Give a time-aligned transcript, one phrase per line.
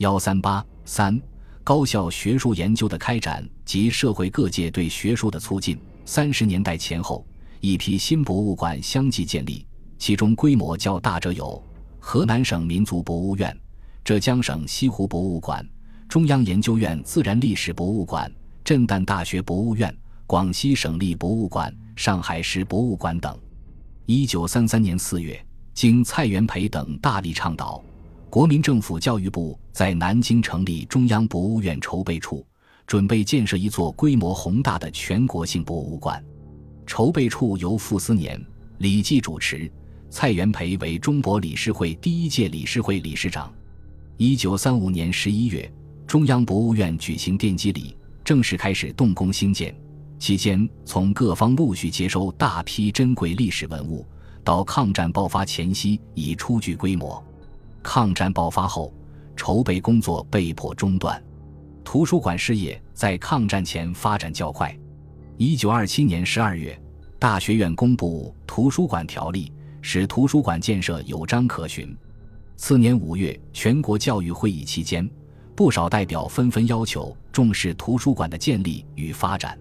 [0.00, 1.20] 幺三八三，
[1.62, 5.78] 高校学术研究的开展及社会各界对学术的促进。
[6.06, 7.22] 三十年代前后，
[7.60, 9.66] 一批新博物馆相继建立，
[9.98, 11.62] 其中规模较大者有
[11.98, 13.54] 河南省民族博物院、
[14.02, 15.68] 浙江省西湖博物馆、
[16.08, 18.32] 中央研究院自然历史博物馆、
[18.64, 19.94] 震旦大学博物院、
[20.26, 23.38] 广西省立博物馆、上海市博物馆等。
[24.06, 25.38] 一九三三年四月，
[25.74, 27.84] 经蔡元培等大力倡导。
[28.30, 32.46] 国民政府教育部在南京成立中央博物院筹备处，
[32.86, 36.24] 准备建设一座规模宏大的全国性博物馆。
[36.86, 38.40] 筹备处由傅斯年、
[38.78, 39.68] 李济主持，
[40.10, 43.52] 蔡元培为中博理事会第一届理事会理事长。
[44.16, 45.68] 一九三五年十一月，
[46.06, 49.74] 中央博物院举行奠基礼，正式开始动工兴建。
[50.20, 54.06] 期间，从各方陆续接收大批珍贵历史文物，
[54.44, 57.20] 到抗战爆发前夕已初具规模。
[57.82, 58.92] 抗战爆发后，
[59.36, 61.22] 筹备工作被迫中断。
[61.84, 64.76] 图书馆事业在抗战前发展较快。
[65.36, 66.80] 一九二七年十二月，
[67.18, 69.46] 大学院公布《图书馆条例》，
[69.80, 71.96] 使图书馆建设有章可循。
[72.56, 75.08] 次年五月，全国教育会议期间，
[75.56, 79.58] 不少代表纷纷要求重视图书馆的建立与发展。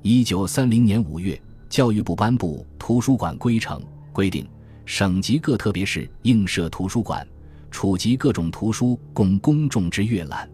[0.00, 3.78] 一九三零年五月，教育部颁布《图书馆规程》，
[4.10, 4.48] 规定
[4.86, 7.28] 省级各特别市应设图书馆。
[7.70, 10.48] 储集各种图书供公众之阅览，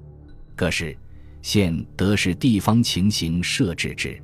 [0.55, 0.97] 可是，
[1.43, 4.21] 现得是地方情形设置之。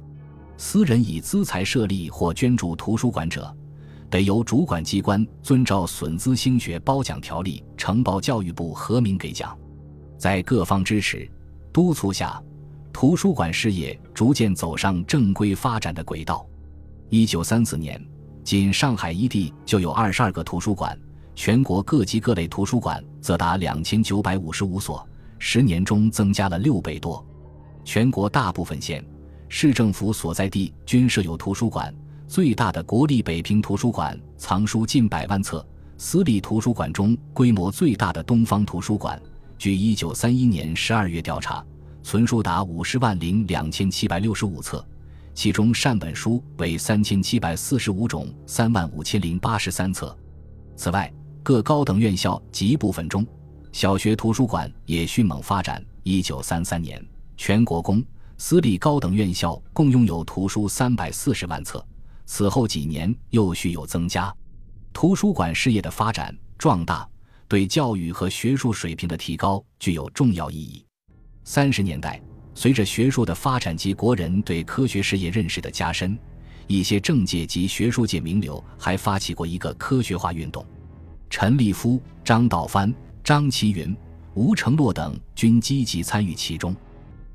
[0.57, 3.53] 私人以资财设立或捐助图书馆者，
[4.09, 9.57] 得由主管机关遵照损资兴学褒奖条例呈报教育部核名给奖。
[10.19, 11.29] 在各方支持、
[11.73, 12.41] 督促下，
[12.93, 16.47] 图书馆事业逐渐走上正规发展的轨道。
[17.09, 18.01] 一九三四年，
[18.45, 20.97] 仅上海一地就有二十二个图书馆。
[21.34, 25.06] 全国各级各类图书馆则达两千九百五十五所，
[25.39, 27.24] 十年中增加了六倍多。
[27.84, 29.05] 全国大部分县
[29.48, 31.92] 市政府所在地均设有图书馆，
[32.28, 35.67] 最大的国立北平图书馆藏书近百万册。
[35.98, 39.20] 私立图书馆中规模最大的东方图书馆，
[39.57, 41.64] 据一九三一年十二月调查，
[42.02, 44.84] 存书达五十万零两千七百六十五册，
[45.33, 50.17] 其中善本书为三千七百四十五种，三万五千零八十三册。
[50.74, 51.12] 此外，
[51.45, 53.27] 各高等院校及部分中
[53.73, 55.85] 小学图书馆也迅猛发展。
[56.05, 57.05] 一九三三年，
[57.36, 58.05] 全国公
[58.39, 61.85] 私立高等院校共拥有图书三百四十万册，
[62.27, 64.33] 此后几年又续有增加。
[64.92, 67.08] 图书馆事业的发展壮大，
[67.48, 70.85] 对教育和学术水平的提高具有重要意义。
[71.42, 72.23] 三十年代，
[72.55, 76.17] 随着学术的发展及国人对科学事业认识的加深，
[76.69, 80.64] 一些政界及学术界名流还发起过一个科学化运动。
[81.33, 82.95] 陈立夫、张道藩、
[83.25, 83.97] 张其云、
[84.35, 86.77] 吴承洛等均积极参与其中。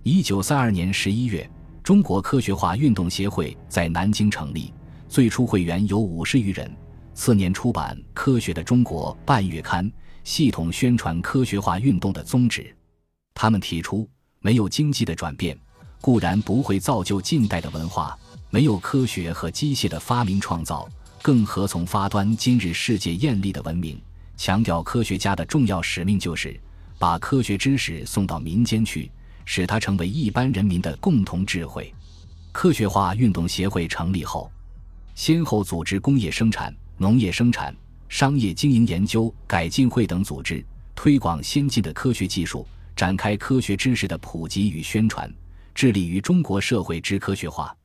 [0.03, 1.49] 一九三二年十一月，
[1.81, 4.71] 中国科学化运动协会在南京成立，
[5.09, 6.71] 最初会员有五十余人。
[7.15, 9.91] 次年出版《科学的中国》半月刊，
[10.23, 12.71] 系统宣传科学化运动的宗旨。
[13.33, 14.07] 他们提出，
[14.41, 15.57] 没有经济的转变，
[16.01, 18.15] 固然不会造就近代的文化；
[18.51, 20.87] 没有科学和机械的发明创造。
[21.27, 24.01] 更何从发端今日世界艳丽的文明？
[24.37, 26.57] 强调科学家的重要使命就是
[26.97, 29.11] 把科学知识送到民间去，
[29.43, 31.93] 使它成为一般人民的共同智慧。
[32.53, 34.49] 科学化运动协会成立后，
[35.15, 37.75] 先后组织工业生产、农业生产、
[38.07, 45.29] 商业经营研究改进会等组织，推广先进的科学技术，展开科学知识的普及与宣传，
[45.75, 47.75] 致力于中国社会之科学化。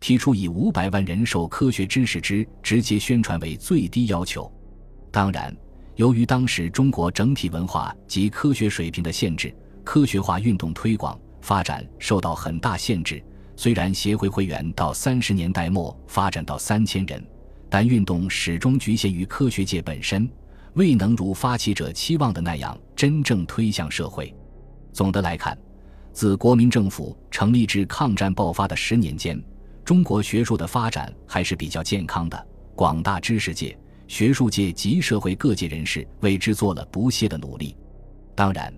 [0.00, 4.50] 提出以五百万人受科学知识之直接宣传为最低要求。
[5.10, 5.54] 当然，
[5.96, 13.22] 由于当时中国整体文化及科学水平的限制，科学化运动推广发展受到很大限制。
[13.56, 17.22] 虽然协会会员到三十年代末发展到三千人，
[17.68, 20.26] 但运动始终局限于科学界本身，
[20.74, 24.34] 未能如发起者期望的那样真正推向社会。
[24.94, 25.58] 总的来看，
[26.10, 29.38] 自国民政府成立至抗战爆发的十年间。
[29.84, 32.46] 中国学术的发展还是比较健康的，
[32.76, 37.76] 广大知识界、学术界及社会各界人士为之做了不懈的努力。
[38.34, 38.72] 当然，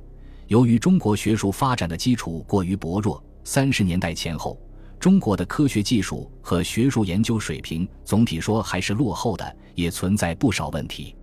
[0.47, 4.61] 由于中国学术发展的基础过于薄弱，三十年代前后，
[4.99, 11.15] 中国的科学技术和学术研究水平总体说还是落后的，也存在不少问题。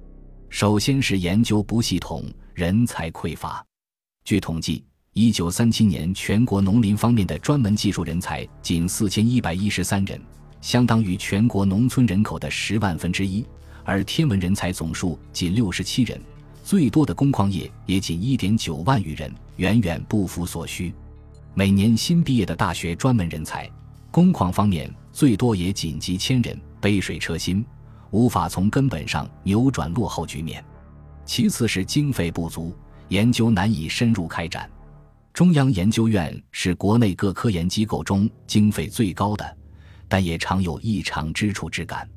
[0.50, 2.24] 首先是研究不系统，
[2.54, 3.66] 人才匮乏。
[4.24, 4.89] 据统计。
[5.22, 10.18] 一九三七年，全国农林方面的专门技术人才仅四千一百一十三人，
[10.62, 13.44] 相当于全国农村人口的十万分之一；
[13.84, 16.18] 而天文人才总数仅六十七人，
[16.64, 20.94] 最多的工矿业也仅一点九万余人，远远不符所需。
[21.54, 23.70] 每年新毕业的大学专门人才，
[24.12, 27.66] 工矿方面最多也仅几千人，杯水车薪，
[28.12, 30.64] 无法从根本上扭转落后局面。
[31.26, 32.74] 其次是经费不足，
[33.10, 34.70] 研究难以深入开展。
[35.34, 39.58] 中央研究院是国内各科研机构中经费最高的，
[40.08, 42.08] 但也常有异常之处之感。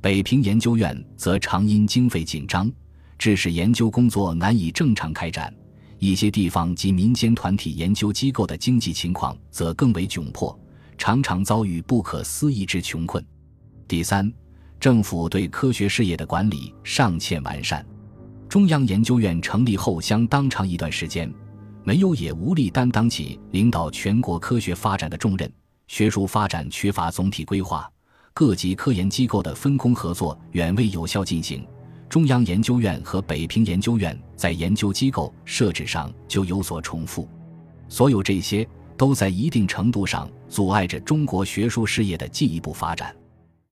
[0.00, 2.70] 北平研究院则常因经费紧张，
[3.18, 5.52] 致使研究工作难以正常开展。
[5.98, 10.58] 一些地方及民间团体研究机构的经济情况则更为窘迫，
[10.98, 13.24] 常常遭遇不可思议之穷困。
[13.88, 14.30] 第三，
[14.78, 17.84] 政府对科学事业的管理尚欠完善。
[18.48, 21.32] 中央研究院成立后相当长一段时间，
[21.86, 25.48] 没有也无力担当起领导全国科学发展的重任，
[25.86, 27.88] 学术发展缺乏总体规划，
[28.34, 31.64] 各级科研机构的分工合作远未有效进行。
[32.08, 37.28] 中央研究院和北平研究院在研究机构设置上就有所重复，
[37.88, 43.14] 所有这些都在一定程度上阻碍着中国学术事业的进一步发展。